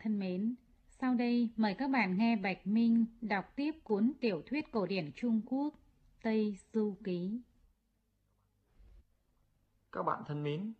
thân 0.00 0.18
mến, 0.18 0.54
sau 0.88 1.14
đây 1.14 1.50
mời 1.56 1.74
các 1.74 1.90
bạn 1.90 2.18
nghe 2.18 2.36
Bạch 2.36 2.66
Minh 2.66 3.04
đọc 3.20 3.44
tiếp 3.56 3.72
cuốn 3.84 4.12
tiểu 4.20 4.42
thuyết 4.46 4.72
cổ 4.72 4.86
điển 4.86 5.10
Trung 5.16 5.40
Quốc 5.46 5.74
Tây 6.22 6.58
Du 6.72 6.96
Ký. 7.04 7.40
Các 9.92 10.02
bạn 10.02 10.22
thân 10.26 10.42
mến, 10.42 10.72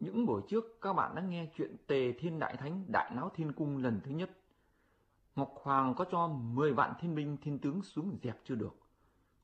những 0.00 0.26
buổi 0.26 0.42
trước 0.48 0.64
các 0.80 0.92
bạn 0.92 1.14
đã 1.14 1.22
nghe 1.22 1.50
chuyện 1.56 1.76
Tề 1.86 2.12
Thiên 2.12 2.38
Đại 2.38 2.56
Thánh 2.56 2.84
Đại 2.88 3.10
Náo 3.14 3.30
Thiên 3.34 3.52
Cung 3.52 3.76
lần 3.76 4.00
thứ 4.04 4.10
nhất. 4.10 4.30
Ngọc 5.36 5.54
Hoàng 5.62 5.94
có 5.94 6.04
cho 6.10 6.28
10 6.28 6.72
vạn 6.72 6.94
thiên 7.00 7.14
binh 7.14 7.36
thiên 7.42 7.58
tướng 7.58 7.82
xuống 7.82 8.18
dẹp 8.22 8.40
chưa 8.44 8.54
được. 8.54 8.76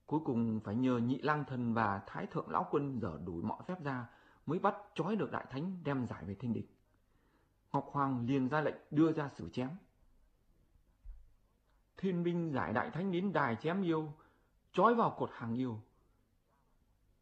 Cuối 0.07 0.21
cùng 0.25 0.61
phải 0.65 0.75
nhờ 0.75 0.99
nhị 0.99 1.19
lang 1.19 1.45
thần 1.49 1.75
và 1.75 2.03
thái 2.07 2.27
thượng 2.27 2.51
lão 2.51 2.67
quân 2.71 3.01
dở 3.01 3.21
đủ 3.25 3.43
mọi 3.43 3.63
phép 3.67 3.85
ra 3.85 4.07
mới 4.47 4.59
bắt 4.59 4.75
trói 4.95 5.17
được 5.17 5.31
đại 5.31 5.47
thánh 5.51 5.77
đem 5.85 6.07
giải 6.07 6.25
về 6.25 6.35
thiên 6.35 6.53
địch. 6.53 6.80
Ngọc 7.73 7.89
Hoàng 7.93 8.27
liền 8.27 8.49
ra 8.49 8.61
lệnh 8.61 8.77
đưa 8.91 9.13
ra 9.13 9.29
xử 9.29 9.49
chém. 9.49 9.69
Thiên 11.97 12.23
binh 12.23 12.53
giải 12.53 12.73
đại 12.73 12.91
thánh 12.91 13.13
đến 13.13 13.33
đài 13.33 13.57
chém 13.57 13.83
yêu, 13.83 14.13
trói 14.73 14.95
vào 14.95 15.17
cột 15.19 15.31
hàng 15.33 15.55
yêu. 15.55 15.81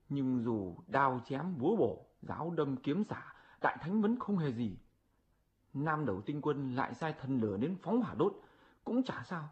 Nhưng 0.08 0.42
dù 0.44 0.76
đao 0.86 1.20
chém 1.24 1.58
búa 1.58 1.76
bổ, 1.76 2.06
giáo 2.22 2.50
đâm 2.50 2.76
kiếm 2.76 3.04
xả, 3.04 3.34
đại 3.60 3.76
thánh 3.80 4.02
vẫn 4.02 4.18
không 4.18 4.38
hề 4.38 4.52
gì. 4.52 4.78
Nam 5.74 6.06
đầu 6.06 6.22
tinh 6.22 6.40
quân 6.42 6.74
lại 6.74 6.94
sai 6.94 7.14
thần 7.20 7.40
lửa 7.40 7.56
đến 7.56 7.76
phóng 7.82 8.02
hỏa 8.02 8.14
đốt, 8.14 8.32
cũng 8.84 9.02
chả 9.02 9.22
sao. 9.26 9.48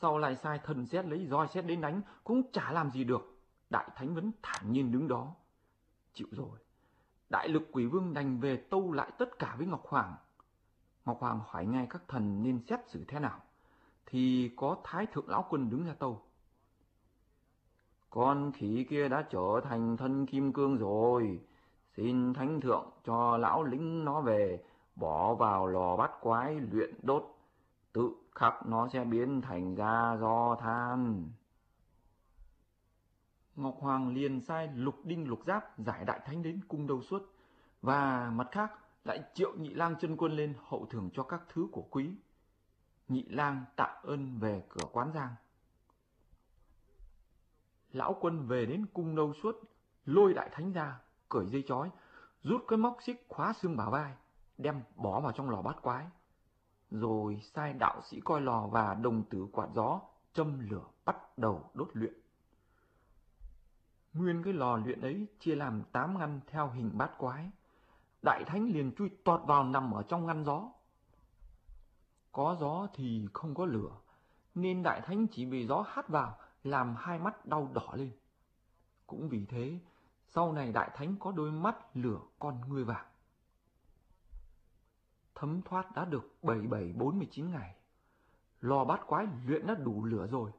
Sau 0.00 0.18
lại 0.18 0.36
sai 0.36 0.60
thần 0.64 0.86
xét 0.86 1.06
lấy 1.06 1.26
roi 1.26 1.48
xét 1.48 1.66
đến 1.66 1.80
đánh, 1.80 2.00
cũng 2.24 2.52
chả 2.52 2.72
làm 2.72 2.90
gì 2.90 3.04
được. 3.04 3.38
Đại 3.70 3.90
thánh 3.96 4.14
vẫn 4.14 4.32
thản 4.42 4.72
nhiên 4.72 4.92
đứng 4.92 5.08
đó. 5.08 5.34
Chịu 6.14 6.28
rồi. 6.30 6.58
Đại 7.28 7.48
lực 7.48 7.68
quỷ 7.72 7.86
vương 7.86 8.14
đành 8.14 8.40
về 8.40 8.56
tâu 8.56 8.92
lại 8.92 9.10
tất 9.18 9.38
cả 9.38 9.54
với 9.58 9.66
Ngọc 9.66 9.82
Hoàng. 9.86 10.14
Ngọc 11.04 11.18
Hoàng 11.20 11.40
hỏi 11.46 11.66
ngay 11.66 11.86
các 11.90 12.02
thần 12.08 12.42
nên 12.42 12.60
xét 12.68 12.80
xử 12.88 13.04
thế 13.08 13.18
nào. 13.20 13.40
Thì 14.06 14.50
có 14.56 14.76
Thái 14.84 15.06
Thượng 15.06 15.28
Lão 15.28 15.46
Quân 15.50 15.70
đứng 15.70 15.86
ra 15.86 15.94
tâu. 15.98 16.22
Con 18.10 18.52
khỉ 18.52 18.86
kia 18.90 19.08
đã 19.08 19.22
trở 19.30 19.60
thành 19.64 19.96
thân 19.96 20.26
kim 20.26 20.52
cương 20.52 20.76
rồi. 20.76 21.40
Xin 21.96 22.34
Thánh 22.34 22.60
Thượng 22.60 22.90
cho 23.04 23.36
lão 23.36 23.64
lính 23.64 24.04
nó 24.04 24.20
về, 24.20 24.64
bỏ 24.96 25.34
vào 25.34 25.66
lò 25.66 25.96
bắt 25.96 26.10
quái 26.20 26.54
luyện 26.54 26.94
đốt. 27.02 27.24
Tự 27.92 28.10
khắc 28.34 28.66
nó 28.66 28.88
sẽ 28.88 29.04
biến 29.04 29.40
thành 29.40 29.74
ra 29.74 30.16
do 30.20 30.56
than. 30.60 31.28
Ngọc 33.56 33.76
Hoàng 33.80 34.14
liền 34.14 34.40
sai 34.40 34.68
lục 34.74 35.04
đinh 35.04 35.28
lục 35.28 35.40
giáp 35.46 35.78
giải 35.78 36.04
đại 36.04 36.20
thánh 36.24 36.42
đến 36.42 36.60
cung 36.68 36.86
đầu 36.86 37.02
suốt, 37.02 37.22
và 37.82 38.30
mặt 38.34 38.48
khác 38.52 38.72
lại 39.04 39.22
triệu 39.34 39.56
nhị 39.56 39.68
lang 39.68 39.94
chân 40.00 40.16
quân 40.16 40.32
lên 40.32 40.54
hậu 40.68 40.86
thưởng 40.86 41.10
cho 41.12 41.22
các 41.22 41.42
thứ 41.48 41.68
của 41.72 41.82
quý. 41.90 42.10
Nhị 43.08 43.24
lang 43.28 43.64
tạ 43.76 44.00
ơn 44.02 44.38
về 44.38 44.64
cửa 44.68 44.84
quán 44.92 45.12
giang. 45.12 45.34
Lão 47.92 48.16
quân 48.20 48.46
về 48.46 48.66
đến 48.66 48.86
cung 48.92 49.16
đầu 49.16 49.32
suốt, 49.42 49.56
lôi 50.04 50.34
đại 50.34 50.48
thánh 50.52 50.72
ra, 50.72 51.00
cởi 51.28 51.46
dây 51.46 51.64
chói, 51.68 51.90
rút 52.42 52.64
cái 52.68 52.76
móc 52.76 52.96
xích 53.02 53.26
khóa 53.28 53.52
xương 53.52 53.76
bả 53.76 53.88
vai, 53.90 54.14
đem 54.58 54.82
bỏ 54.96 55.20
vào 55.20 55.32
trong 55.32 55.50
lò 55.50 55.62
bát 55.62 55.82
quái. 55.82 56.06
Rồi 56.90 57.40
sai 57.54 57.72
đạo 57.72 58.00
sĩ 58.02 58.20
coi 58.20 58.40
lò 58.40 58.66
và 58.66 58.94
đồng 58.94 59.22
tử 59.22 59.46
quạt 59.52 59.68
gió, 59.74 60.00
châm 60.32 60.70
lửa 60.70 60.84
bắt 61.04 61.38
đầu 61.38 61.70
đốt 61.74 61.88
luyện. 61.92 62.14
Nguyên 64.16 64.42
cái 64.42 64.52
lò 64.52 64.76
luyện 64.76 65.00
ấy 65.00 65.26
chia 65.40 65.54
làm 65.54 65.82
tám 65.92 66.18
ngăn 66.18 66.40
theo 66.46 66.70
hình 66.70 66.90
bát 66.98 67.10
quái. 67.18 67.50
Đại 68.22 68.44
thánh 68.44 68.64
liền 68.64 68.92
chui 68.94 69.10
tọt 69.24 69.40
vào 69.46 69.64
nằm 69.64 69.94
ở 69.94 70.02
trong 70.02 70.26
ngăn 70.26 70.44
gió. 70.44 70.72
Có 72.32 72.56
gió 72.60 72.86
thì 72.94 73.28
không 73.32 73.54
có 73.54 73.64
lửa, 73.64 73.90
nên 74.54 74.82
đại 74.82 75.00
thánh 75.00 75.26
chỉ 75.32 75.46
bị 75.46 75.66
gió 75.66 75.84
hắt 75.88 76.08
vào 76.08 76.38
làm 76.64 76.94
hai 76.98 77.18
mắt 77.18 77.46
đau 77.46 77.70
đỏ 77.74 77.92
lên. 77.94 78.12
Cũng 79.06 79.28
vì 79.28 79.46
thế, 79.46 79.78
sau 80.28 80.52
này 80.52 80.72
đại 80.72 80.90
thánh 80.94 81.16
có 81.20 81.32
đôi 81.32 81.50
mắt 81.50 81.96
lửa 81.96 82.20
con 82.38 82.60
người 82.68 82.84
vàng. 82.84 83.06
Thấm 85.34 85.62
thoát 85.62 85.94
đã 85.94 86.04
được 86.04 86.34
77-49 86.42 87.50
ngày. 87.50 87.74
Lò 88.60 88.84
bát 88.84 89.00
quái 89.06 89.26
luyện 89.46 89.66
đã 89.66 89.74
đủ 89.74 90.04
lửa 90.04 90.26
rồi. 90.26 90.50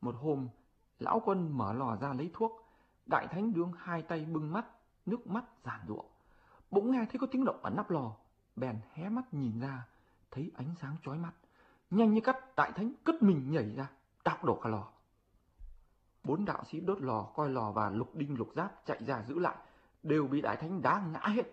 Một 0.00 0.14
hôm, 0.18 0.48
Lão 1.00 1.22
quân 1.24 1.58
mở 1.58 1.72
lò 1.72 1.96
ra 2.00 2.12
lấy 2.12 2.30
thuốc, 2.32 2.68
đại 3.06 3.26
thánh 3.26 3.52
đương 3.52 3.72
hai 3.78 4.02
tay 4.02 4.24
bưng 4.24 4.52
mắt, 4.52 4.66
nước 5.06 5.26
mắt 5.26 5.44
giàn 5.64 5.80
ruộng. 5.88 6.06
Bỗng 6.70 6.90
nghe 6.90 7.06
thấy 7.10 7.18
có 7.18 7.26
tiếng 7.30 7.44
động 7.44 7.60
ở 7.62 7.70
nắp 7.70 7.90
lò, 7.90 8.12
bèn 8.56 8.80
hé 8.92 9.08
mắt 9.08 9.34
nhìn 9.34 9.60
ra, 9.60 9.86
thấy 10.30 10.50
ánh 10.56 10.74
sáng 10.80 10.96
chói 11.02 11.18
mắt. 11.18 11.32
Nhanh 11.90 12.14
như 12.14 12.20
cắt, 12.20 12.56
đại 12.56 12.72
thánh 12.72 12.92
cất 13.04 13.22
mình 13.22 13.50
nhảy 13.50 13.74
ra, 13.76 13.90
đạp 14.24 14.44
đổ 14.44 14.60
cả 14.62 14.70
lò. 14.70 14.88
Bốn 16.24 16.44
đạo 16.44 16.64
sĩ 16.64 16.80
đốt 16.80 17.00
lò, 17.00 17.22
coi 17.34 17.50
lò 17.50 17.72
và 17.72 17.90
lục 17.90 18.14
đinh 18.14 18.38
lục 18.38 18.48
giáp 18.56 18.86
chạy 18.86 19.04
ra 19.06 19.22
giữ 19.22 19.38
lại, 19.38 19.56
đều 20.02 20.26
bị 20.26 20.40
đại 20.40 20.56
thánh 20.56 20.82
đá 20.82 21.06
ngã 21.12 21.20
hết. 21.20 21.46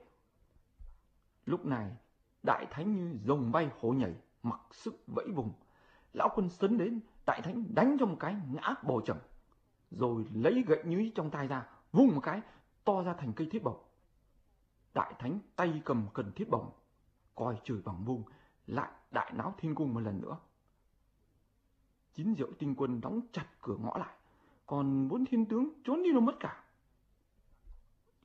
Lúc 1.46 1.66
này, 1.66 1.92
đại 2.44 2.66
thánh 2.72 2.96
như 2.96 3.20
rồng 3.26 3.52
bay 3.52 3.70
hổ 3.82 3.90
nhảy, 3.90 4.16
mặc 4.44 4.60
sức 4.72 5.04
vẫy 5.08 5.28
vùng. 5.36 5.54
Lão 6.14 6.30
quân 6.36 6.50
sấn 6.50 6.78
đến, 6.78 7.00
đại 7.26 7.42
thánh 7.42 7.64
đánh 7.76 7.98
cho 8.00 8.06
một 8.06 8.18
cái 8.20 8.36
ngã 8.52 8.76
bồ 8.84 9.02
chồng 9.06 9.20
rồi 9.92 10.26
lấy 10.34 10.64
gậy 10.68 10.84
nhúy 10.86 11.12
trong 11.16 11.30
tay 11.30 11.48
ra, 11.48 11.70
vung 11.92 12.16
một 12.16 12.22
cái, 12.24 12.42
to 12.84 13.04
ra 13.04 13.14
thành 13.14 13.34
cây 13.34 13.48
thiết 13.52 13.64
bổng. 13.64 13.84
Đại 14.94 15.14
thánh 15.20 15.40
tay 15.56 15.82
cầm 15.86 16.08
cần 16.14 16.32
thiết 16.36 16.50
bổng, 16.50 16.72
coi 17.36 17.60
chửi 17.64 17.82
bằng 17.86 18.06
vung, 18.06 18.24
lại 18.68 18.92
đại 19.12 19.34
náo 19.36 19.56
thiên 19.58 19.76
cung 19.76 19.94
một 19.94 20.00
lần 20.00 20.22
nữa. 20.22 20.38
Chín 22.14 22.36
diệu 22.38 22.52
tinh 22.60 22.76
quân 22.78 23.02
đóng 23.02 23.22
chặt 23.32 23.46
cửa 23.62 23.76
ngõ 23.80 23.98
lại, 23.98 24.16
còn 24.66 25.08
bốn 25.08 25.26
thiên 25.26 25.46
tướng 25.46 25.70
trốn 25.84 26.04
đi 26.04 26.12
đâu 26.12 26.22
mất 26.22 26.36
cả. 26.40 26.64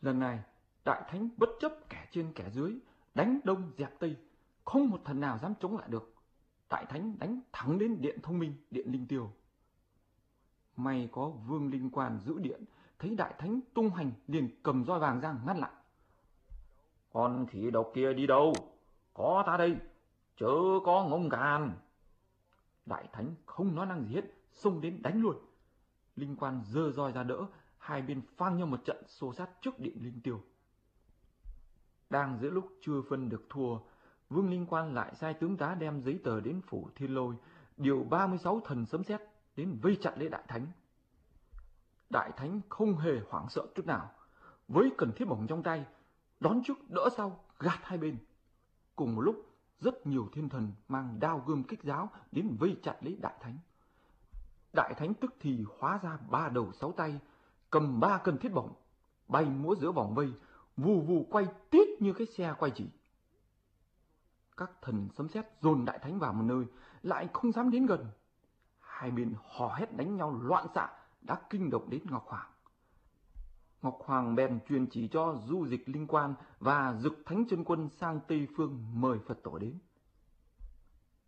Lần 0.00 0.18
này, 0.18 0.40
đại 0.84 1.02
thánh 1.08 1.28
bất 1.36 1.48
chấp 1.60 1.72
kẻ 1.88 2.08
trên 2.10 2.32
kẻ 2.34 2.50
dưới, 2.50 2.78
đánh 3.14 3.40
đông 3.44 3.72
dẹp 3.78 3.98
tây, 3.98 4.16
không 4.64 4.90
một 4.90 5.00
thần 5.04 5.20
nào 5.20 5.38
dám 5.38 5.54
chống 5.60 5.76
lại 5.76 5.88
được. 5.88 6.14
Đại 6.70 6.86
thánh 6.86 7.18
đánh 7.18 7.40
thẳng 7.52 7.78
đến 7.78 8.00
điện 8.00 8.18
thông 8.22 8.38
minh, 8.38 8.54
điện 8.70 8.92
linh 8.92 9.06
tiêu. 9.06 9.30
May 10.76 11.08
có 11.12 11.28
vương 11.28 11.70
linh 11.70 11.90
quan 11.90 12.18
giữ 12.18 12.38
điện, 12.38 12.64
thấy 12.98 13.14
đại 13.16 13.34
thánh 13.38 13.60
tung 13.74 13.90
hành 13.90 14.12
liền 14.26 14.48
cầm 14.62 14.84
roi 14.84 14.98
vàng 14.98 15.20
ra 15.20 15.34
ngăn 15.46 15.58
lại. 15.58 15.70
Con 17.12 17.46
khỉ 17.46 17.70
độc 17.70 17.90
kia 17.94 18.12
đi 18.12 18.26
đâu? 18.26 18.52
Có 19.14 19.42
ta 19.46 19.56
đây, 19.56 19.76
chớ 20.36 20.54
có 20.84 21.04
ngông 21.04 21.30
càn. 21.30 21.72
Đại 22.86 23.08
thánh 23.12 23.34
không 23.46 23.74
nói 23.74 23.86
năng 23.86 24.04
gì 24.04 24.14
hết, 24.14 24.24
xông 24.52 24.80
đến 24.80 25.02
đánh 25.02 25.20
luôn. 25.20 25.36
Linh 26.16 26.36
quan 26.36 26.62
dơ 26.64 26.90
roi 26.90 27.12
ra 27.12 27.22
đỡ, 27.22 27.46
hai 27.78 28.02
bên 28.02 28.22
phang 28.36 28.56
nhau 28.56 28.66
một 28.66 28.84
trận 28.84 29.04
xô 29.06 29.32
sát 29.32 29.50
trước 29.60 29.78
điện 29.78 29.98
linh 30.00 30.20
tiêu. 30.20 30.40
Đang 32.10 32.38
giữa 32.38 32.50
lúc 32.50 32.68
chưa 32.80 33.02
phân 33.08 33.28
được 33.28 33.46
thua, 33.48 33.78
Vương 34.30 34.50
Linh 34.50 34.66
Quan 34.66 34.94
lại 34.94 35.14
sai 35.14 35.34
tướng 35.34 35.56
tá 35.56 35.74
đem 35.74 36.00
giấy 36.00 36.20
tờ 36.24 36.40
đến 36.40 36.60
phủ 36.66 36.88
Thiên 36.94 37.14
Lôi, 37.14 37.34
điều 37.76 38.04
36 38.10 38.60
thần 38.64 38.86
sấm 38.86 39.04
xét 39.04 39.20
đến 39.56 39.78
vây 39.82 39.98
chặt 40.00 40.18
lấy 40.18 40.28
đại 40.28 40.42
thánh. 40.48 40.66
Đại 42.10 42.30
thánh 42.36 42.60
không 42.68 42.96
hề 42.96 43.12
hoảng 43.28 43.48
sợ 43.48 43.66
chút 43.74 43.86
nào, 43.86 44.10
với 44.68 44.90
cần 44.98 45.12
thiết 45.16 45.24
bổng 45.24 45.46
trong 45.46 45.62
tay, 45.62 45.86
đón 46.40 46.62
trước 46.64 46.90
đỡ 46.90 47.08
sau, 47.16 47.44
gạt 47.58 47.78
hai 47.82 47.98
bên. 47.98 48.18
Cùng 48.96 49.14
một 49.14 49.20
lúc, 49.20 49.52
rất 49.80 50.06
nhiều 50.06 50.28
thiên 50.32 50.48
thần 50.48 50.72
mang 50.88 51.20
đao 51.20 51.42
gươm 51.46 51.64
kích 51.64 51.82
giáo 51.82 52.10
đến 52.32 52.56
vây 52.60 52.76
chặt 52.82 52.96
lấy 53.00 53.16
đại 53.22 53.34
thánh. 53.40 53.58
Đại 54.72 54.94
thánh 54.94 55.14
tức 55.14 55.34
thì 55.40 55.64
hóa 55.78 55.98
ra 56.02 56.18
ba 56.30 56.48
đầu 56.48 56.72
sáu 56.72 56.92
tay, 56.92 57.20
cầm 57.70 58.00
ba 58.00 58.18
cần 58.18 58.38
thiết 58.38 58.52
bổng, 58.52 58.72
bay 59.28 59.44
múa 59.44 59.74
giữa 59.74 59.92
vòng 59.92 60.14
vây, 60.14 60.32
vù 60.76 61.00
vù 61.00 61.26
quay 61.30 61.46
tít 61.70 61.88
như 62.00 62.12
cái 62.12 62.26
xe 62.26 62.54
quay 62.58 62.72
chỉ. 62.74 62.88
Các 64.56 64.70
thần 64.82 65.08
sấm 65.14 65.28
sét 65.28 65.46
dồn 65.60 65.84
đại 65.84 65.98
thánh 65.98 66.18
vào 66.18 66.32
một 66.32 66.42
nơi, 66.42 66.64
lại 67.02 67.28
không 67.32 67.52
dám 67.52 67.70
đến 67.70 67.86
gần 67.86 68.06
hai 69.02 69.10
bên 69.10 69.34
hò 69.48 69.74
hét 69.74 69.96
đánh 69.96 70.16
nhau 70.16 70.40
loạn 70.42 70.66
xạ 70.74 70.88
đã 71.22 71.40
kinh 71.50 71.70
động 71.70 71.90
đến 71.90 72.02
Ngọc 72.10 72.24
Hoàng. 72.26 72.50
Ngọc 73.82 73.98
Hoàng 74.04 74.34
bèn 74.34 74.60
truyền 74.68 74.86
chỉ 74.86 75.08
cho 75.08 75.36
du 75.46 75.66
dịch 75.66 75.88
linh 75.88 76.06
quan 76.06 76.34
và 76.60 76.94
dực 76.94 77.12
thánh 77.26 77.44
chân 77.50 77.64
quân 77.64 77.88
sang 77.88 78.20
Tây 78.28 78.48
Phương 78.56 79.00
mời 79.00 79.18
Phật 79.26 79.42
tổ 79.42 79.58
đến. 79.58 79.78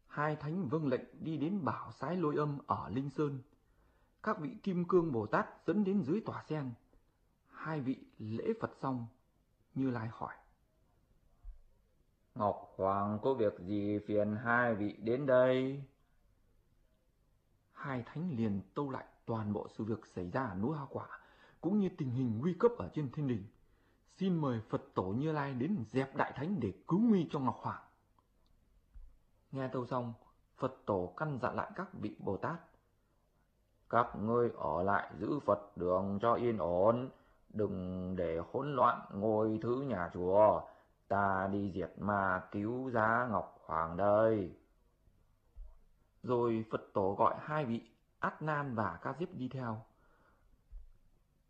Hai 0.06 0.36
thánh 0.36 0.68
vâng 0.68 0.86
lệnh 0.86 1.24
đi 1.24 1.36
đến 1.36 1.64
bảo 1.64 1.92
sái 1.92 2.16
lôi 2.16 2.36
âm 2.36 2.58
ở 2.66 2.88
Linh 2.88 3.10
Sơn. 3.10 3.42
Các 4.22 4.38
vị 4.40 4.50
kim 4.62 4.84
cương 4.84 5.12
Bồ 5.12 5.26
Tát 5.26 5.46
dẫn 5.66 5.84
đến 5.84 6.02
dưới 6.02 6.20
tòa 6.20 6.44
sen. 6.48 6.70
Hai 7.50 7.80
vị 7.80 7.96
lễ 8.18 8.52
Phật 8.60 8.70
xong, 8.82 9.06
như 9.74 9.90
lai 9.90 10.08
hỏi. 10.12 10.34
Ngọc 12.34 12.74
Hoàng 12.76 13.18
có 13.22 13.34
việc 13.34 13.58
gì 13.58 13.98
phiền 14.06 14.36
hai 14.36 14.74
vị 14.74 14.96
đến 14.98 15.26
đây? 15.26 15.84
Hai 17.84 18.02
thánh 18.06 18.36
liền 18.36 18.60
tâu 18.74 18.90
lại 18.90 19.04
toàn 19.26 19.52
bộ 19.52 19.68
sự 19.68 19.84
việc 19.84 20.06
xảy 20.06 20.30
ra 20.30 20.44
ở 20.44 20.54
núi 20.54 20.76
Hoa 20.76 20.86
Quả, 20.90 21.06
cũng 21.60 21.78
như 21.78 21.88
tình 21.98 22.10
hình 22.10 22.38
nguy 22.38 22.54
cấp 22.58 22.70
ở 22.78 22.88
trên 22.94 23.10
thiên 23.12 23.28
đình. 23.28 23.44
xin 24.16 24.40
mời 24.40 24.60
Phật 24.68 24.82
tổ 24.94 25.02
Như 25.02 25.32
Lai 25.32 25.54
đến 25.54 25.84
dẹp 25.92 26.16
Đại 26.16 26.32
Thánh 26.36 26.60
để 26.60 26.72
cứu 26.88 27.00
nguy 27.00 27.28
cho 27.32 27.38
Ngọc 27.38 27.58
Hoàng. 27.62 27.82
Nghe 29.52 29.68
tâu 29.68 29.86
xong, 29.86 30.12
Phật 30.56 30.76
tổ 30.86 31.12
căn 31.16 31.38
dặn 31.42 31.56
lại 31.56 31.70
các 31.74 31.88
vị 31.92 32.16
Bồ 32.18 32.36
Tát. 32.36 32.60
Các 33.90 34.16
ngươi 34.16 34.50
ở 34.56 34.82
lại 34.82 35.10
giữ 35.18 35.38
Phật 35.46 35.76
đường 35.76 36.18
cho 36.22 36.34
yên 36.34 36.58
ổn, 36.58 37.10
đừng 37.48 38.16
để 38.16 38.40
hỗn 38.52 38.76
loạn 38.76 39.00
ngôi 39.12 39.58
thứ 39.62 39.82
nhà 39.82 40.10
chùa. 40.14 40.60
Ta 41.08 41.48
đi 41.52 41.72
diệt 41.74 41.92
ma 41.98 42.42
cứu 42.50 42.90
giá 42.90 43.28
Ngọc 43.30 43.58
Hoàng 43.66 43.96
đây. 43.96 44.56
Rồi 46.24 46.64
Phật 46.70 46.92
tổ 46.92 47.14
gọi 47.18 47.34
hai 47.40 47.64
vị 47.64 47.80
Át 48.18 48.42
Nan 48.42 48.74
và 48.74 48.98
Ca 49.02 49.14
Diếp 49.18 49.34
đi 49.34 49.48
theo. 49.48 49.82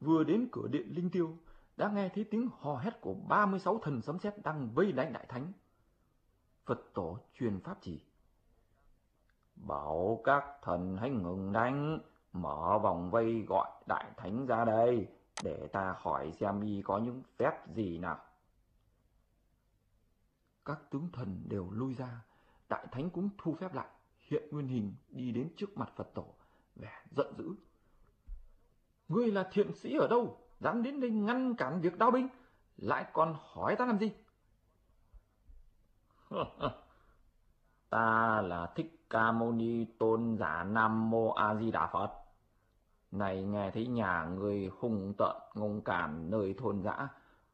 Vừa 0.01 0.25
đến 0.25 0.49
cửa 0.53 0.69
điện 0.69 0.93
Linh 0.95 1.11
Tiêu, 1.11 1.39
đã 1.77 1.89
nghe 1.89 2.09
thấy 2.15 2.25
tiếng 2.25 2.49
hò 2.59 2.77
hét 2.77 3.01
của 3.01 3.15
36 3.15 3.79
thần 3.79 4.03
sấm 4.03 4.19
sét 4.19 4.43
đang 4.43 4.71
vây 4.75 4.93
đánh 4.93 5.13
đại 5.13 5.27
thánh. 5.29 5.53
Phật 6.65 6.81
tổ 6.95 7.19
truyền 7.35 7.61
pháp 7.61 7.79
chỉ. 7.81 8.05
Bảo 9.57 10.21
các 10.25 10.45
thần 10.63 10.97
hãy 10.97 11.11
ngừng 11.11 11.53
đánh, 11.53 11.99
mở 12.33 12.79
vòng 12.83 13.11
vây 13.11 13.43
gọi 13.49 13.71
đại 13.87 14.11
thánh 14.17 14.47
ra 14.47 14.65
đây, 14.65 15.09
để 15.43 15.69
ta 15.73 15.95
hỏi 15.99 16.33
xem 16.41 16.61
y 16.61 16.83
có 16.83 16.99
những 16.99 17.23
phép 17.37 17.75
gì 17.75 17.99
nào. 17.99 18.19
Các 20.65 20.81
tướng 20.91 21.09
thần 21.13 21.43
đều 21.49 21.71
lui 21.71 21.95
ra, 21.95 22.21
đại 22.69 22.87
thánh 22.93 23.11
cũng 23.11 23.29
thu 23.39 23.55
phép 23.61 23.75
lại, 23.75 23.89
hiện 24.27 24.43
nguyên 24.51 24.69
hình 24.69 24.95
đi 25.11 25.33
đến 25.33 25.49
trước 25.57 25.79
mặt 25.79 25.93
Phật 25.97 26.15
tổ, 26.15 26.27
vẻ 26.77 27.03
giận 27.11 27.35
dữ. 27.39 27.55
Ngươi 29.09 29.31
là 29.31 29.49
thiện 29.53 29.75
sĩ 29.75 29.97
ở 29.97 30.09
đâu? 30.09 30.45
dám 30.65 30.83
đến 30.83 31.01
đây 31.01 31.11
ngăn 31.11 31.55
cản 31.55 31.81
việc 31.81 31.99
đao 31.99 32.11
binh, 32.11 32.29
lại 32.77 33.07
còn 33.13 33.37
hỏi 33.39 33.77
ta 33.77 33.87
làm 33.87 33.99
gì? 33.99 34.13
ta 37.91 38.41
là 38.43 38.73
Thích 38.77 39.07
Ca 39.11 39.33
Mâu 39.33 39.53
Ni 39.53 39.85
Tôn 39.99 40.37
giả 40.39 40.65
Nam 40.65 41.11
Mô 41.11 41.33
A 41.33 41.55
Di 41.55 41.71
Đà 41.71 41.87
Phật. 41.87 42.11
Này 43.11 43.45
nghe 43.45 43.71
thấy 43.71 43.87
nhà 43.87 44.25
người 44.25 44.71
hùng 44.79 45.15
tợn 45.19 45.37
ngông 45.55 45.81
cản 45.81 46.31
nơi 46.31 46.55
thôn 46.59 46.83
dã, 46.83 47.09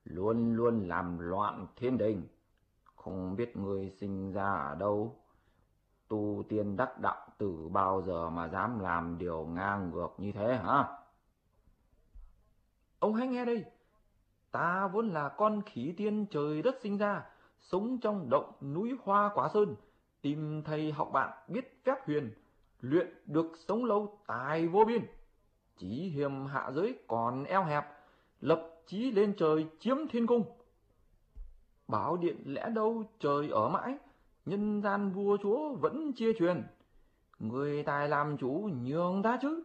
luôn 0.05 0.55
luôn 0.57 0.89
làm 0.89 1.19
loạn 1.19 1.67
thiên 1.77 1.99
đình. 1.99 2.29
Không 2.97 3.37
biết 3.37 3.57
người 3.57 3.91
sinh 3.91 4.33
ra 4.33 4.55
ở 4.55 4.75
đâu, 4.75 5.17
tu 6.11 6.45
tiên 6.49 6.77
đắc 6.77 6.99
đạo 7.01 7.27
từ 7.39 7.69
bao 7.69 8.03
giờ 8.07 8.31
mà 8.31 8.49
dám 8.49 8.81
làm 8.81 9.19
điều 9.19 9.47
ngang 9.47 9.91
ngược 9.91 10.09
như 10.19 10.33
thế 10.33 10.57
hả? 10.57 10.89
Ông 12.99 13.15
hãy 13.15 13.29
nghe 13.29 13.45
đây, 13.45 13.65
ta 14.51 14.89
vốn 14.93 15.09
là 15.09 15.29
con 15.29 15.63
khí 15.67 15.95
tiên 15.97 16.27
trời 16.31 16.63
đất 16.63 16.75
sinh 16.83 16.99
ra, 16.99 17.23
sống 17.61 17.99
trong 17.99 18.31
động 18.31 18.53
núi 18.61 18.93
hoa 19.05 19.31
quả 19.35 19.49
sơn, 19.55 19.77
tìm 20.23 20.63
thầy 20.63 20.93
học 20.93 21.11
bạn 21.13 21.39
biết 21.49 21.81
phép 21.85 22.07
huyền, 22.07 22.35
luyện 22.81 23.09
được 23.27 23.53
sống 23.69 23.85
lâu 23.85 24.19
tài 24.27 24.69
vô 24.69 24.85
biên. 24.85 25.07
Chí 25.77 25.89
hiềm 25.89 26.47
hạ 26.47 26.71
giới 26.75 26.99
còn 27.09 27.45
eo 27.45 27.65
hẹp, 27.65 27.85
lập 28.41 28.69
chí 28.87 29.11
lên 29.11 29.35
trời 29.39 29.67
chiếm 29.79 29.97
thiên 30.11 30.27
cung. 30.27 30.45
Bảo 31.89 32.17
điện 32.17 32.43
lẽ 32.47 32.71
đâu 32.75 33.05
trời 33.19 33.49
ở 33.51 33.69
mãi, 33.69 33.99
nhân 34.47 34.83
gian 34.83 35.13
vua 35.13 35.37
chúa 35.43 35.75
vẫn 35.75 36.13
chia 36.13 36.33
truyền. 36.39 36.67
Người 37.39 37.83
tài 37.83 38.09
làm 38.09 38.37
chủ 38.37 38.71
nhường 38.83 39.23
ta 39.23 39.39
chứ, 39.43 39.63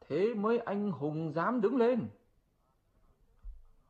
thế 0.00 0.34
mới 0.34 0.58
anh 0.58 0.92
hùng 0.92 1.32
dám 1.32 1.60
đứng 1.60 1.76
lên. 1.76 2.08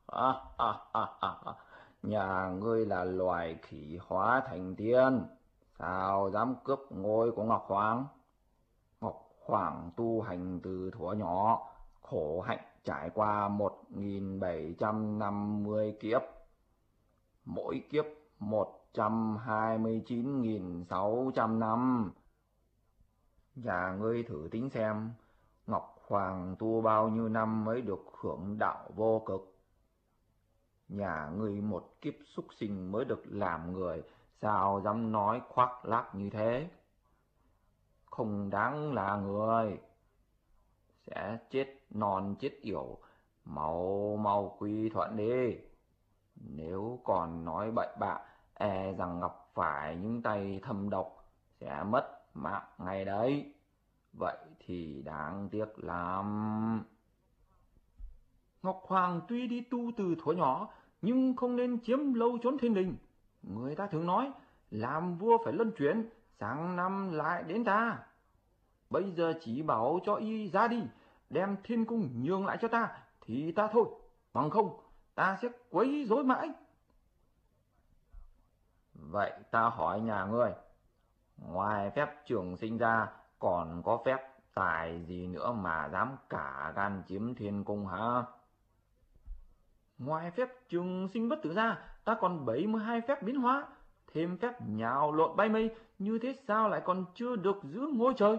À, 0.07 0.35
à, 0.57 0.75
à, 0.93 1.09
à, 1.21 1.55
Nhà 2.03 2.49
ngươi 2.61 2.87
là 2.87 3.05
loài 3.05 3.59
khỉ 3.63 3.99
hóa 4.07 4.43
thành 4.47 4.77
tiên, 4.77 5.23
sao 5.79 6.31
dám 6.31 6.55
cướp 6.65 6.79
ngôi 6.91 7.33
của 7.33 7.45
Ngọc 7.45 7.65
Hoàng? 7.69 8.07
Ngọc 9.01 9.29
Hoàng 9.47 9.91
tu 9.97 10.21
hành 10.21 10.61
từ 10.63 10.91
thuở 10.91 11.13
nhỏ, 11.13 11.71
khổ 12.01 12.41
hạnh 12.41 12.65
trải 12.85 13.11
qua 13.15 13.49
một 13.49 13.83
nghìn 13.91 14.41
bảy 14.41 14.75
trăm 14.79 15.19
năm 15.19 15.63
mươi 15.65 15.97
kiếp. 16.01 16.23
Mỗi 17.45 17.85
kiếp 17.91 18.05
một 18.39 18.86
trăm 18.97 19.37
hai 19.37 19.79
mươi 19.79 20.03
chín 20.07 20.43
nghìn 20.43 20.85
sáu 20.85 21.33
trăm 21.35 21.61
năm. 21.61 22.13
Nhà 23.55 23.97
ngươi 24.01 24.23
thử 24.23 24.49
tính 24.51 24.71
xem, 24.71 25.11
Ngọc 25.67 25.97
Hoàng 26.07 26.57
tu 26.59 26.81
bao 26.81 27.09
nhiêu 27.09 27.29
năm 27.29 27.65
mới 27.65 27.81
được 27.81 28.05
hưởng 28.21 28.59
đạo 28.59 28.91
vô 28.95 29.23
cực? 29.27 29.57
Nhà 30.89 31.31
ngươi 31.37 31.61
một 31.61 31.95
kiếp 32.01 32.15
súc 32.35 32.47
sinh 32.61 32.93
mới 32.93 33.05
được 33.05 33.23
làm 33.25 33.73
người, 33.73 34.03
sao 34.43 34.81
dám 34.85 35.13
nói 35.13 35.43
khoác 35.49 35.85
lác 35.85 36.15
như 36.15 36.31
thế? 36.31 36.69
Không 38.05 38.51
đáng 38.51 38.95
là 38.95 39.17
người. 39.17 39.81
Sẽ 41.07 41.39
chết 41.51 41.67
non 41.91 42.35
chết 42.41 42.61
yểu, 42.61 42.99
mau 43.45 44.17
mau 44.21 44.57
quy 44.59 44.89
thuận 44.89 45.17
đi. 45.17 45.57
Nếu 46.37 47.01
còn 47.05 47.45
nói 47.45 47.71
bậy 47.71 47.97
bạ, 48.01 48.19
e 48.59 48.93
rằng 48.93 49.21
gặp 49.21 49.33
phải 49.55 49.97
những 49.97 50.23
tay 50.23 50.61
thâm 50.63 50.91
độc, 50.91 51.25
sẽ 51.61 51.85
mất 51.85 52.35
mạng 52.35 52.65
ngay 52.79 53.05
đấy. 53.05 53.55
Vậy 54.13 54.37
thì 54.67 55.03
đáng 55.03 55.49
tiếc 55.51 55.67
lắm. 55.77 56.85
Ngọc 58.63 58.83
Hoàng 58.87 59.21
tuy 59.29 59.47
đi 59.47 59.61
tu 59.61 59.91
từ 59.97 60.15
thuở 60.23 60.33
nhỏ, 60.33 60.69
nhưng 61.03 61.37
không 61.37 61.57
nên 61.57 61.81
chiếm 61.81 62.15
lâu 62.15 62.39
trốn 62.43 62.59
thiên 62.59 62.75
đình. 62.75 62.97
Người 63.43 63.75
ta 63.75 63.87
thường 63.87 64.07
nói, 64.07 64.31
làm 64.71 65.19
vua 65.19 65.39
phải 65.45 65.53
luân 65.53 65.73
chuyển, 65.79 66.11
sáng 66.41 66.77
năm 66.77 67.13
lại 67.13 67.43
đến 67.43 67.65
ta. 67.65 67.99
Bây 68.91 69.13
giờ 69.13 69.35
chỉ 69.41 69.63
bảo 69.63 69.99
cho 70.05 70.15
y 70.15 70.51
ra 70.51 70.69
đi, 70.69 70.83
đem 71.31 71.57
thiên 71.65 71.85
cung 71.85 72.23
nhường 72.23 72.47
lại 72.47 72.59
cho 72.61 72.69
ta, 72.69 72.89
thì 73.27 73.53
ta 73.53 73.69
thôi. 73.73 73.85
Bằng 74.33 74.51
không, 74.51 74.81
ta 75.15 75.39
sẽ 75.43 75.49
quấy 75.71 76.07
rối 76.09 76.25
mãi. 76.25 76.49
Vậy 79.01 79.33
ta 79.51 79.61
hỏi 79.61 80.01
nhà 80.01 80.25
ngươi, 80.25 80.53
ngoài 81.37 81.91
phép 81.91 82.27
trường 82.27 82.57
sinh 82.57 82.79
ra, 82.79 83.09
còn 83.39 83.83
có 83.83 84.03
phép 84.05 84.19
tài 84.55 85.05
gì 85.05 85.27
nữa 85.27 85.53
mà 85.53 85.89
dám 85.93 86.17
cả 86.29 86.73
gan 86.77 87.03
chiếm 87.09 87.35
thiên 87.35 87.65
cung 87.65 87.87
hả? 87.87 88.23
Ngoài 89.99 90.31
phép 90.31 90.49
trường 90.69 91.09
sinh 91.09 91.29
bất 91.29 91.37
tử 91.43 91.55
ra, 91.55 91.79
ta 92.05 92.17
còn 92.21 92.47
72 92.47 93.01
phép 93.01 93.23
biến 93.23 93.41
hóa, 93.41 93.67
thêm 94.13 94.39
phép 94.39 94.53
nhào 94.67 95.13
lộn 95.13 95.37
bay 95.37 95.49
mây, 95.49 95.75
như 95.99 96.19
thế 96.23 96.35
sao 96.49 96.69
lại 96.69 96.83
còn 96.85 97.05
chưa 97.15 97.37
được 97.37 97.57
giữ 97.65 97.81
ngôi 97.95 98.15
trời? 98.17 98.37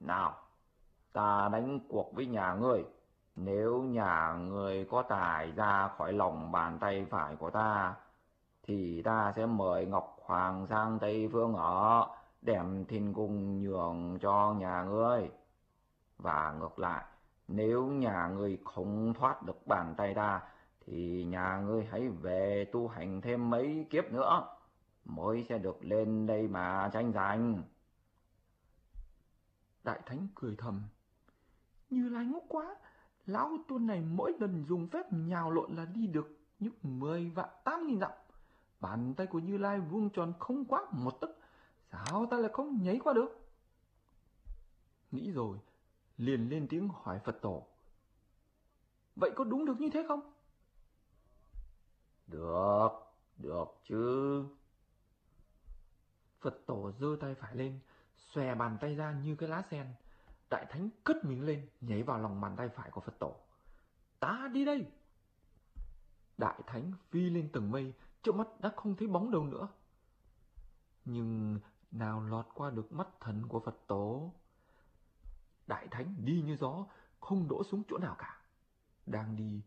Nào, 0.00 0.34
ta 1.12 1.48
đánh 1.52 1.80
cuộc 1.88 2.14
với 2.14 2.26
nhà 2.26 2.54
ngươi, 2.54 2.84
nếu 3.36 3.82
nhà 3.82 4.34
ngươi 4.34 4.84
có 4.90 5.02
tài 5.02 5.52
ra 5.52 5.88
khỏi 5.98 6.12
lòng 6.12 6.52
bàn 6.52 6.78
tay 6.78 7.06
phải 7.10 7.36
của 7.36 7.50
ta, 7.50 7.94
thì 8.66 9.02
ta 9.02 9.32
sẽ 9.36 9.46
mời 9.46 9.86
Ngọc 9.86 10.16
Hoàng 10.24 10.66
sang 10.70 10.98
Tây 10.98 11.28
Phương 11.32 11.54
ở, 11.54 12.06
đem 12.42 12.84
thiên 12.84 13.14
cung 13.14 13.62
nhường 13.62 14.18
cho 14.20 14.54
nhà 14.58 14.82
ngươi. 14.82 15.30
Và 16.18 16.52
ngược 16.60 16.78
lại, 16.78 17.04
nếu 17.48 17.86
nhà 17.86 18.28
ngươi 18.28 18.58
không 18.64 19.14
thoát 19.14 19.42
được 19.42 19.66
bàn 19.66 19.94
tay 19.96 20.14
ta, 20.14 20.42
thì 20.86 21.24
nhà 21.24 21.60
ngươi 21.66 21.84
hãy 21.90 22.08
về 22.08 22.66
tu 22.72 22.88
hành 22.88 23.20
thêm 23.20 23.50
mấy 23.50 23.86
kiếp 23.90 24.12
nữa, 24.12 24.46
mới 25.04 25.46
sẽ 25.48 25.58
được 25.58 25.78
lên 25.84 26.26
đây 26.26 26.48
mà 26.48 26.90
tranh 26.92 27.12
giành. 27.12 27.62
Đại 29.84 30.00
Thánh 30.06 30.28
cười 30.34 30.56
thầm. 30.58 30.82
Như 31.90 32.08
Lai 32.08 32.24
ngốc 32.24 32.44
quá, 32.48 32.76
lão 33.26 33.50
tuôn 33.68 33.86
này 33.86 34.00
mỗi 34.00 34.32
lần 34.40 34.64
dùng 34.68 34.88
phép 34.88 35.12
nhào 35.12 35.50
lộn 35.50 35.76
là 35.76 35.84
đi 35.84 36.06
được 36.06 36.38
những 36.58 36.74
mười 36.82 37.30
vạn 37.30 37.48
tám 37.64 37.86
nghìn 37.86 38.00
dặm. 38.00 38.10
Bàn 38.84 39.14
tay 39.16 39.26
của 39.26 39.38
Như 39.38 39.56
Lai 39.56 39.80
vuông 39.80 40.10
tròn 40.10 40.32
không 40.38 40.64
quá 40.64 40.86
một 40.92 41.20
tấc, 41.20 41.30
sao 41.92 42.26
ta 42.30 42.36
lại 42.36 42.50
không 42.52 42.82
nhảy 42.82 43.00
qua 43.04 43.12
được? 43.12 43.28
Nghĩ 45.10 45.30
rồi, 45.30 45.58
liền 46.16 46.48
lên 46.48 46.66
tiếng 46.70 46.88
hỏi 46.88 47.20
Phật 47.24 47.38
tổ. 47.42 47.66
Vậy 49.16 49.30
có 49.36 49.44
đúng 49.44 49.64
được 49.64 49.80
như 49.80 49.90
thế 49.92 50.04
không? 50.08 50.32
Được, 52.26 52.88
được 53.36 53.64
chứ. 53.88 54.44
Phật 56.40 56.66
tổ 56.66 56.92
giơ 57.00 57.16
tay 57.20 57.34
phải 57.34 57.56
lên, 57.56 57.78
xòe 58.16 58.54
bàn 58.54 58.78
tay 58.80 58.94
ra 58.94 59.12
như 59.12 59.36
cái 59.36 59.48
lá 59.48 59.62
sen. 59.70 59.86
Đại 60.50 60.66
thánh 60.70 60.88
cất 61.04 61.24
mình 61.24 61.46
lên, 61.46 61.68
nhảy 61.80 62.02
vào 62.02 62.18
lòng 62.18 62.40
bàn 62.40 62.56
tay 62.56 62.68
phải 62.68 62.90
của 62.90 63.00
Phật 63.00 63.18
tổ. 63.18 63.36
Ta 64.20 64.48
đi 64.52 64.64
đây! 64.64 64.86
Đại 66.38 66.60
thánh 66.66 66.92
phi 67.10 67.20
lên 67.20 67.48
tầng 67.52 67.70
mây, 67.70 67.92
trước 68.24 68.34
mắt 68.34 68.60
đã 68.60 68.72
không 68.76 68.96
thấy 68.96 69.08
bóng 69.08 69.30
đâu 69.30 69.44
nữa. 69.44 69.68
Nhưng 71.04 71.58
nào 71.90 72.20
lọt 72.20 72.46
qua 72.54 72.70
được 72.70 72.92
mắt 72.92 73.08
thần 73.20 73.48
của 73.48 73.60
Phật 73.60 73.86
tổ. 73.86 74.32
Đại 75.66 75.88
thánh 75.90 76.14
đi 76.24 76.42
như 76.42 76.56
gió, 76.56 76.86
không 77.20 77.48
đổ 77.48 77.64
xuống 77.64 77.82
chỗ 77.88 77.98
nào 77.98 78.16
cả. 78.18 78.40
Đang 79.06 79.36
đi, 79.36 79.60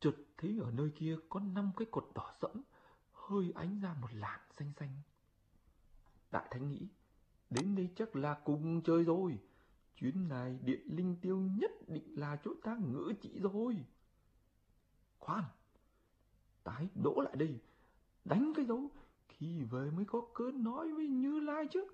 chợt 0.00 0.14
thấy 0.36 0.58
ở 0.62 0.70
nơi 0.70 0.90
kia 0.96 1.16
có 1.28 1.40
năm 1.40 1.70
cái 1.76 1.86
cột 1.90 2.10
đỏ 2.14 2.32
sẫm, 2.40 2.62
hơi 3.12 3.52
ánh 3.54 3.80
ra 3.80 3.94
một 4.00 4.08
làn 4.12 4.40
xanh 4.58 4.72
xanh. 4.78 5.00
Đại 6.30 6.48
Thánh 6.50 6.68
nghĩ, 6.68 6.88
đến 7.50 7.76
đây 7.76 7.90
chắc 7.96 8.16
là 8.16 8.34
cùng 8.44 8.82
chơi 8.82 9.04
rồi. 9.04 9.38
Chuyến 9.96 10.28
này 10.28 10.58
điện 10.64 10.80
linh 10.86 11.16
tiêu 11.20 11.38
nhất 11.38 11.70
định 11.88 12.20
là 12.20 12.36
chỗ 12.44 12.50
ta 12.62 12.76
ngữ 12.76 13.12
chỉ 13.22 13.38
rồi. 13.40 13.84
Khoan, 15.18 15.44
tái 16.64 16.88
đỗ 17.02 17.20
lại 17.20 17.36
đây, 17.36 17.60
đánh 18.28 18.52
cái 18.56 18.64
dấu, 18.64 18.90
khi 19.28 19.62
về 19.62 19.90
mới 19.90 20.04
có 20.04 20.20
cớ 20.34 20.44
nói 20.54 20.92
với 20.92 21.08
Như 21.08 21.40
Lai 21.40 21.66
chứ. 21.70 21.84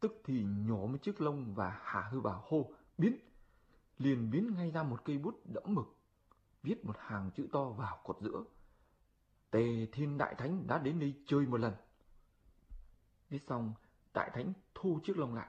Tức 0.00 0.20
thì 0.24 0.44
nhổ 0.44 0.86
một 0.86 1.02
chiếc 1.02 1.20
lông 1.20 1.54
và 1.54 1.80
hạ 1.82 2.08
hư 2.10 2.20
bảo 2.20 2.44
hô, 2.48 2.72
biến, 2.98 3.18
liền 3.98 4.30
biến 4.30 4.54
ngay 4.54 4.70
ra 4.70 4.82
một 4.82 5.04
cây 5.04 5.18
bút 5.18 5.40
đẫm 5.44 5.74
mực, 5.74 5.96
viết 6.62 6.84
một 6.84 6.96
hàng 6.98 7.30
chữ 7.36 7.48
to 7.52 7.64
vào 7.64 8.00
cột 8.04 8.18
giữa. 8.20 8.44
Tề 9.50 9.86
Thiên 9.92 10.18
Đại 10.18 10.34
Thánh 10.34 10.66
đã 10.66 10.78
đến 10.78 10.98
đây 11.00 11.22
chơi 11.26 11.46
một 11.46 11.60
lần. 11.60 11.74
Viết 13.30 13.42
xong, 13.48 13.72
Đại 14.14 14.30
Thánh 14.34 14.52
thu 14.74 15.00
chiếc 15.04 15.18
lông 15.18 15.34
lại, 15.34 15.48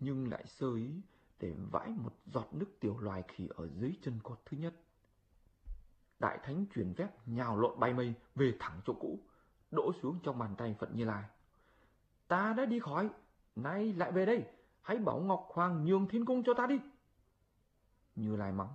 nhưng 0.00 0.30
lại 0.30 0.46
sơ 0.46 0.74
ý 0.74 1.00
để 1.40 1.54
vãi 1.70 1.88
một 1.88 2.12
giọt 2.26 2.48
nước 2.52 2.80
tiểu 2.80 2.98
loài 2.98 3.22
khỉ 3.28 3.48
ở 3.50 3.68
dưới 3.68 3.94
chân 4.02 4.20
cột 4.22 4.40
thứ 4.44 4.56
nhất. 4.56 4.74
Đại 6.18 6.38
Thánh 6.42 6.66
chuyển 6.74 6.94
phép 6.94 7.08
nhào 7.26 7.56
lộn 7.56 7.80
bay 7.80 7.94
mây 7.94 8.14
về 8.34 8.54
thẳng 8.58 8.80
chỗ 8.86 8.92
cũ, 9.00 9.18
đổ 9.70 9.92
xuống 10.02 10.18
trong 10.22 10.38
bàn 10.38 10.54
tay 10.58 10.76
Phận 10.78 10.96
Như 10.96 11.04
Lai. 11.04 11.24
Ta 12.28 12.54
đã 12.56 12.64
đi 12.64 12.78
khỏi, 12.78 13.10
nay 13.56 13.92
lại 13.92 14.12
về 14.12 14.26
đây, 14.26 14.44
hãy 14.82 14.96
bảo 14.96 15.18
Ngọc 15.18 15.48
Hoàng 15.52 15.84
nhường 15.84 16.08
thiên 16.08 16.24
cung 16.24 16.42
cho 16.46 16.54
ta 16.54 16.66
đi. 16.66 16.80
Như 18.16 18.36
Lai 18.36 18.52
mắng. 18.52 18.68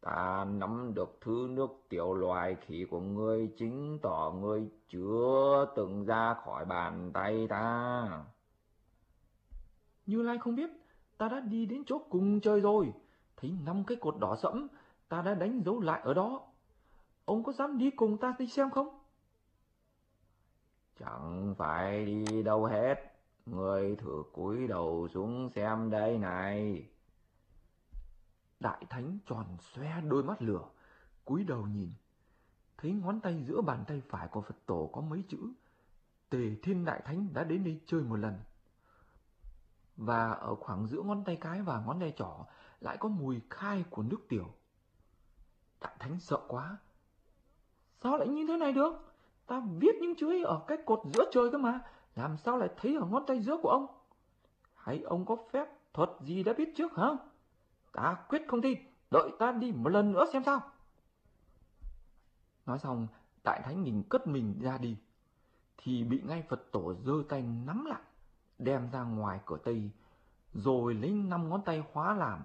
Ta 0.00 0.44
nắm 0.44 0.94
được 0.94 1.18
thứ 1.20 1.46
nước 1.50 1.70
tiểu 1.88 2.14
loài 2.14 2.56
khỉ 2.60 2.86
của 2.90 3.00
ngươi 3.00 3.52
chính 3.56 3.98
tỏ 4.02 4.32
ngươi 4.40 4.68
chưa 4.88 5.72
từng 5.76 6.04
ra 6.04 6.34
khỏi 6.34 6.64
bàn 6.64 7.10
tay 7.14 7.46
ta. 7.50 8.24
Như 10.06 10.22
Lai 10.22 10.38
không 10.38 10.56
biết, 10.56 10.70
ta 11.18 11.28
đã 11.28 11.40
đi 11.40 11.66
đến 11.66 11.82
chỗ 11.86 11.98
cùng 12.10 12.40
chơi 12.40 12.60
rồi, 12.60 12.92
thấy 13.36 13.54
năm 13.64 13.84
cái 13.84 13.96
cột 14.00 14.14
đỏ 14.18 14.36
sẫm, 14.42 14.66
ta 15.14 15.22
đã 15.22 15.34
đánh 15.34 15.62
dấu 15.64 15.80
lại 15.80 16.00
ở 16.04 16.14
đó. 16.14 16.42
Ông 17.24 17.44
có 17.44 17.52
dám 17.52 17.78
đi 17.78 17.90
cùng 17.90 18.18
ta 18.18 18.34
đi 18.38 18.48
xem 18.48 18.70
không? 18.70 18.98
Chẳng 21.00 21.54
phải 21.58 22.04
đi 22.04 22.42
đâu 22.42 22.64
hết, 22.64 22.94
ngươi 23.46 23.96
thử 23.96 24.22
cúi 24.32 24.66
đầu 24.68 25.08
xuống 25.08 25.50
xem 25.54 25.90
đây 25.90 26.18
này. 26.18 26.88
Đại 28.60 28.84
Thánh 28.90 29.18
tròn 29.26 29.56
xoe 29.60 30.00
đôi 30.00 30.22
mắt 30.22 30.42
lửa, 30.42 30.68
cúi 31.24 31.44
đầu 31.44 31.66
nhìn. 31.66 31.90
Thấy 32.78 32.92
ngón 32.92 33.20
tay 33.20 33.44
giữa 33.44 33.60
bàn 33.60 33.84
tay 33.88 34.02
phải 34.08 34.28
của 34.28 34.40
Phật 34.40 34.56
tổ 34.66 34.90
có 34.92 35.00
mấy 35.00 35.24
chữ. 35.28 35.38
Tề 36.30 36.56
Thiên 36.62 36.84
Đại 36.84 37.02
Thánh 37.04 37.28
đã 37.32 37.44
đến 37.44 37.64
đây 37.64 37.80
chơi 37.86 38.02
một 38.02 38.16
lần. 38.16 38.38
Và 39.96 40.30
ở 40.30 40.54
khoảng 40.54 40.86
giữa 40.86 41.02
ngón 41.02 41.24
tay 41.24 41.36
cái 41.36 41.62
và 41.62 41.82
ngón 41.86 42.00
tay 42.00 42.14
trỏ 42.16 42.46
lại 42.80 42.96
có 42.96 43.08
mùi 43.08 43.40
khai 43.50 43.84
của 43.90 44.02
nước 44.02 44.20
tiểu. 44.28 44.54
Đại 45.84 45.92
Thánh 45.98 46.20
sợ 46.20 46.38
quá. 46.48 46.76
Sao 48.02 48.16
lại 48.16 48.28
như 48.28 48.46
thế 48.46 48.56
này 48.56 48.72
được? 48.72 49.14
Ta 49.46 49.62
viết 49.78 49.96
những 50.00 50.14
chữ 50.16 50.30
ấy 50.30 50.42
ở 50.42 50.60
cái 50.66 50.78
cột 50.86 51.00
giữa 51.14 51.24
trời 51.32 51.50
cơ 51.50 51.58
mà. 51.58 51.80
Làm 52.14 52.36
sao 52.36 52.58
lại 52.58 52.68
thấy 52.76 52.96
ở 53.00 53.06
ngón 53.06 53.26
tay 53.26 53.40
giữa 53.40 53.56
của 53.62 53.68
ông? 53.68 53.86
Hay 54.74 55.00
ông 55.00 55.26
có 55.26 55.36
phép 55.52 55.68
thuật 55.92 56.10
gì 56.20 56.42
đã 56.42 56.52
biết 56.52 56.72
trước 56.76 56.96
hả? 56.96 57.08
Ta 57.92 58.16
quyết 58.28 58.42
không 58.48 58.62
tin, 58.62 58.78
đợi 59.10 59.30
ta 59.38 59.52
đi 59.52 59.72
một 59.72 59.88
lần 59.88 60.12
nữa 60.12 60.24
xem 60.32 60.42
sao. 60.44 60.60
Nói 62.66 62.78
xong, 62.78 63.06
Đại 63.44 63.60
Thánh 63.64 63.82
nhìn 63.82 64.02
cất 64.08 64.26
mình 64.26 64.58
ra 64.62 64.78
đi, 64.78 64.96
thì 65.76 66.04
bị 66.04 66.22
ngay 66.24 66.44
Phật 66.48 66.72
tổ 66.72 66.94
giơ 66.94 67.12
tay 67.28 67.42
nắm 67.42 67.84
lại, 67.84 68.02
đem 68.58 68.90
ra 68.90 69.02
ngoài 69.02 69.40
cửa 69.46 69.58
Tây, 69.64 69.90
rồi 70.54 70.94
lấy 70.94 71.10
năm 71.10 71.48
ngón 71.48 71.62
tay 71.64 71.84
hóa 71.92 72.14
làm 72.14 72.44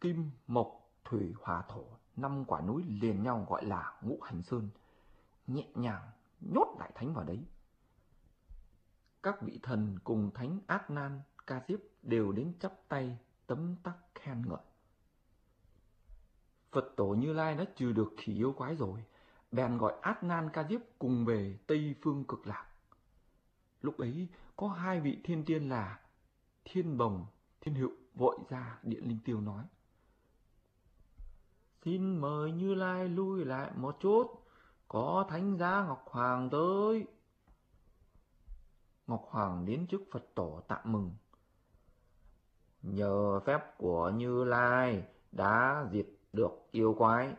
kim, 0.00 0.30
mộc, 0.46 0.90
thủy, 1.04 1.34
hỏa, 1.42 1.62
thổ, 1.68 1.84
năm 2.16 2.44
quả 2.44 2.60
núi 2.60 2.84
liền 3.00 3.22
nhau 3.22 3.46
gọi 3.48 3.64
là 3.64 3.92
ngũ 4.02 4.18
hành 4.22 4.42
sơn, 4.42 4.68
nhẹ 5.46 5.66
nhàng 5.74 6.10
nhốt 6.40 6.76
Đại 6.78 6.90
Thánh 6.94 7.14
vào 7.14 7.24
đấy. 7.24 7.44
Các 9.22 9.42
vị 9.42 9.60
thần 9.62 9.98
cùng 10.04 10.30
Thánh 10.34 10.58
Át 10.66 10.90
Nan, 10.90 11.20
Ca 11.46 11.62
Diếp 11.68 11.80
đều 12.02 12.32
đến 12.32 12.52
chắp 12.60 12.72
tay 12.88 13.18
tấm 13.46 13.76
tắc 13.82 13.96
khen 14.14 14.42
ngợi. 14.48 14.62
Phật 16.72 16.92
tổ 16.96 17.06
Như 17.06 17.32
Lai 17.32 17.54
đã 17.54 17.64
trừ 17.76 17.92
được 17.92 18.14
khỉ 18.16 18.34
yêu 18.34 18.52
quái 18.52 18.76
rồi, 18.76 19.04
bèn 19.52 19.78
gọi 19.78 19.94
Át 20.02 20.24
Nan 20.24 20.50
Ca 20.52 20.68
Diếp 20.68 20.80
cùng 20.98 21.24
về 21.24 21.58
Tây 21.66 21.94
Phương 22.02 22.24
Cực 22.24 22.46
Lạc. 22.46 22.66
Lúc 23.82 23.98
ấy 23.98 24.28
có 24.56 24.68
hai 24.68 25.00
vị 25.00 25.20
thiên 25.24 25.44
tiên 25.44 25.68
là 25.68 26.00
Thiên 26.64 26.98
Bồng, 26.98 27.26
Thiên 27.60 27.74
Hữu 27.74 27.90
vội 28.14 28.38
ra 28.48 28.78
Điện 28.82 29.08
Linh 29.08 29.18
Tiêu 29.24 29.40
nói. 29.40 29.64
Xin 31.84 32.18
mời 32.18 32.52
Như 32.52 32.74
Lai 32.74 33.08
lui 33.08 33.44
lại 33.44 33.70
một 33.76 33.96
chút, 34.00 34.42
có 34.88 35.26
Thánh 35.28 35.56
Giá 35.56 35.84
Ngọc 35.88 36.04
Hoàng 36.06 36.50
tới. 36.50 37.06
Ngọc 39.06 39.26
Hoàng 39.30 39.64
đến 39.66 39.86
trước 39.86 40.00
Phật 40.12 40.34
tổ 40.34 40.62
tạm 40.68 40.92
mừng. 40.92 41.14
Nhờ 42.82 43.40
phép 43.40 43.78
của 43.78 44.10
Như 44.10 44.44
Lai 44.44 45.04
đã 45.32 45.86
diệt 45.92 46.06
được 46.32 46.68
yêu 46.70 46.94
quái, 46.98 47.34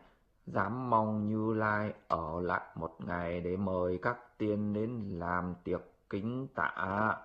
dám 0.45 0.89
mong 0.89 1.27
Như 1.27 1.53
Lai 1.53 1.93
ở 2.07 2.41
lại 2.41 2.75
một 2.75 2.97
ngày 2.99 3.41
để 3.41 3.57
mời 3.57 3.99
các 4.01 4.37
tiên 4.37 4.73
đến 4.73 5.19
làm 5.19 5.55
tiệc 5.63 5.81
kính 6.09 6.47
tạ. 6.55 7.17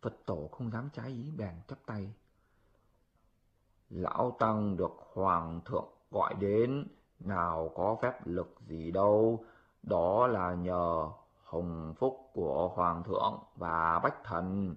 Phật 0.00 0.14
tổ 0.26 0.48
không 0.52 0.70
dám 0.70 0.88
trái 0.92 1.08
ý 1.08 1.30
bèn 1.36 1.54
chắp 1.68 1.78
tay. 1.86 2.12
Lão 3.90 4.36
Tăng 4.38 4.76
được 4.76 4.96
Hoàng 5.12 5.60
thượng 5.64 5.88
gọi 6.10 6.34
đến, 6.34 6.86
nào 7.20 7.70
có 7.74 7.96
phép 8.02 8.12
lực 8.24 8.54
gì 8.66 8.90
đâu, 8.90 9.44
đó 9.82 10.26
là 10.26 10.54
nhờ 10.54 11.08
hồng 11.44 11.94
phúc 11.98 12.30
của 12.32 12.68
Hoàng 12.74 13.02
thượng 13.02 13.38
và 13.56 14.00
Bách 14.02 14.24
Thần. 14.24 14.76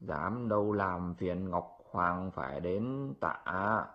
Dám 0.00 0.48
đâu 0.48 0.72
làm 0.72 1.14
phiền 1.14 1.50
Ngọc 1.50 1.78
Hoàng 1.90 2.30
phải 2.30 2.60
đến 2.60 3.14
tạ. 3.20 3.86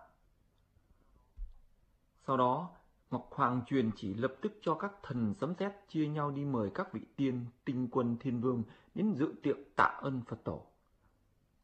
Sau 2.26 2.36
đó, 2.36 2.70
Ngọc 3.10 3.28
Hoàng 3.30 3.60
truyền 3.66 3.90
chỉ 3.96 4.14
lập 4.14 4.34
tức 4.42 4.52
cho 4.62 4.74
các 4.74 4.92
thần 5.02 5.34
sấm 5.40 5.54
sét 5.54 5.72
chia 5.88 6.08
nhau 6.08 6.30
đi 6.30 6.44
mời 6.44 6.70
các 6.74 6.92
vị 6.92 7.00
tiên, 7.16 7.46
tinh 7.64 7.88
quân 7.92 8.16
thiên 8.20 8.40
vương 8.40 8.62
đến 8.94 9.14
dự 9.14 9.34
tiệc 9.42 9.56
tạ 9.76 9.98
ơn 10.02 10.20
Phật 10.26 10.44
tổ. 10.44 10.62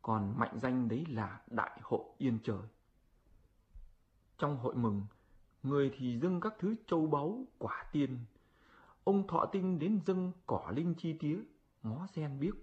Còn 0.02 0.38
mạnh 0.38 0.59
danh 0.59 0.88
đấy 0.88 1.06
là 1.09 1.40
Đại 1.47 1.80
hội 1.82 2.04
Yên 2.18 2.38
Trời. 2.44 2.62
Trong 4.38 4.59
hội 4.59 4.75
mừng, 4.75 5.02
người 5.62 5.92
thì 5.97 6.18
dâng 6.18 6.40
các 6.40 6.54
thứ 6.59 6.75
châu 6.87 7.06
báu, 7.06 7.44
quả 7.59 7.85
tiên. 7.92 8.18
Ông 9.04 9.26
thọ 9.26 9.47
tinh 9.47 9.78
đến 9.78 10.00
dâng 10.06 10.32
cỏ 10.47 10.73
linh 10.76 10.94
chi 10.94 11.12
tía, 11.12 11.38
ngó 11.82 12.06
sen 12.06 12.40
biếc. 12.40 12.54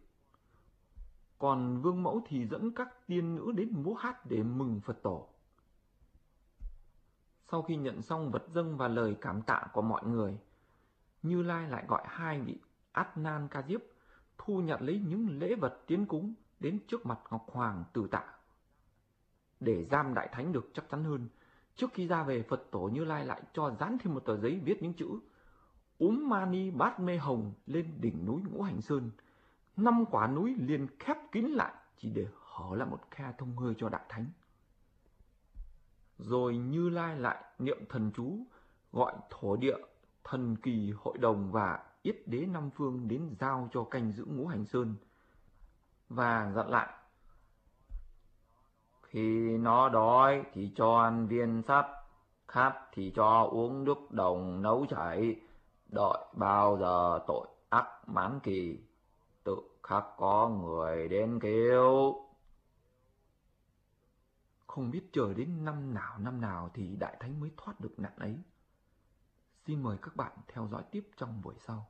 Còn 1.39 1.81
vương 1.81 2.03
mẫu 2.03 2.21
thì 2.27 2.45
dẫn 2.45 2.71
các 2.75 3.07
tiên 3.07 3.35
nữ 3.35 3.51
đến 3.51 3.83
múa 3.83 3.93
hát 3.93 4.25
để 4.25 4.43
mừng 4.43 4.81
Phật 4.81 5.03
tổ. 5.03 5.27
Sau 7.51 7.61
khi 7.61 7.75
nhận 7.75 8.01
xong 8.01 8.31
vật 8.31 8.43
dâng 8.53 8.77
và 8.77 8.87
lời 8.87 9.17
cảm 9.21 9.41
tạ 9.41 9.67
của 9.73 9.81
mọi 9.81 10.05
người, 10.05 10.37
Như 11.23 11.41
Lai 11.41 11.69
lại 11.69 11.85
gọi 11.87 12.03
hai 12.07 12.41
vị 12.41 12.59
Át 12.91 13.17
Nan 13.17 13.47
Ca 13.47 13.61
Diếp 13.61 13.81
thu 14.37 14.61
nhận 14.61 14.81
lấy 14.81 14.99
những 15.07 15.39
lễ 15.39 15.55
vật 15.55 15.83
tiến 15.87 16.05
cúng 16.05 16.33
đến 16.59 16.79
trước 16.87 17.05
mặt 17.05 17.19
Ngọc 17.31 17.45
Hoàng 17.51 17.83
từ 17.93 18.07
tạ. 18.11 18.23
Để 19.59 19.83
giam 19.83 20.13
đại 20.13 20.29
thánh 20.31 20.51
được 20.51 20.69
chắc 20.73 20.89
chắn 20.89 21.03
hơn, 21.03 21.27
trước 21.75 21.89
khi 21.93 22.07
ra 22.07 22.23
về 22.23 22.43
Phật 22.43 22.67
tổ 22.71 22.89
Như 22.93 23.05
Lai 23.05 23.25
lại 23.25 23.41
cho 23.53 23.75
dán 23.79 23.97
thêm 24.03 24.13
một 24.13 24.19
tờ 24.25 24.37
giấy 24.37 24.59
viết 24.63 24.81
những 24.81 24.93
chữ 24.93 25.19
Úm 25.97 26.29
Mani 26.29 26.71
Bát 26.71 26.99
Mê 26.99 27.17
Hồng 27.17 27.53
lên 27.65 28.01
đỉnh 28.01 28.25
núi 28.25 28.41
Ngũ 28.49 28.61
Hành 28.61 28.81
Sơn. 28.81 29.11
Năm 29.77 30.05
quả 30.11 30.27
núi 30.27 30.55
liền 30.59 30.87
khép 30.99 31.17
kín 31.31 31.45
lại 31.45 31.73
chỉ 31.97 32.09
để 32.09 32.27
hở 32.35 32.75
lại 32.75 32.89
một 32.89 32.99
khe 33.11 33.33
thông 33.37 33.57
hơi 33.57 33.73
cho 33.77 33.89
đại 33.89 34.05
thánh. 34.09 34.25
Rồi 36.17 36.57
Như 36.57 36.89
Lai 36.89 37.19
lại 37.19 37.43
niệm 37.59 37.77
thần 37.89 38.11
chú, 38.15 38.37
gọi 38.91 39.13
thổ 39.29 39.55
địa, 39.55 39.77
thần 40.23 40.55
kỳ 40.55 40.93
hội 40.97 41.17
đồng 41.17 41.51
và 41.51 41.83
yết 42.01 42.27
đế 42.27 42.45
năm 42.45 42.69
phương 42.75 43.07
đến 43.07 43.35
giao 43.39 43.69
cho 43.73 43.83
canh 43.83 44.11
giữ 44.11 44.25
ngũ 44.25 44.47
hành 44.47 44.65
sơn. 44.65 44.95
Và 46.09 46.51
dặn 46.55 46.69
lại. 46.69 46.89
Khi 49.01 49.57
nó 49.57 49.89
đói 49.89 50.43
thì 50.53 50.71
cho 50.75 50.99
ăn 50.99 51.27
viên 51.27 51.61
sắt, 51.67 51.85
khát 52.47 52.73
thì 52.91 53.11
cho 53.15 53.47
uống 53.51 53.83
nước 53.83 54.11
đồng 54.11 54.61
nấu 54.61 54.85
chảy, 54.89 55.41
đợi 55.87 56.17
bao 56.33 56.77
giờ 56.77 57.19
tội 57.27 57.47
ác 57.69 57.87
mãn 58.07 58.39
kỳ, 58.43 58.79
tự 59.43 59.55
khắc 59.83 60.05
có 60.17 60.49
người 60.49 61.07
đến 61.07 61.39
kêu. 61.41 62.15
Không 64.67 64.91
biết 64.91 65.09
chờ 65.13 65.33
đến 65.33 65.65
năm 65.65 65.93
nào 65.93 66.17
năm 66.17 66.41
nào 66.41 66.69
thì 66.73 66.95
Đại 66.95 67.17
Thánh 67.19 67.39
mới 67.39 67.51
thoát 67.57 67.79
được 67.79 67.99
nạn 67.99 68.13
ấy. 68.17 68.39
Xin 69.65 69.83
mời 69.83 69.97
các 70.01 70.15
bạn 70.15 70.31
theo 70.47 70.67
dõi 70.71 70.83
tiếp 70.91 71.09
trong 71.17 71.41
buổi 71.41 71.55
sau. 71.59 71.87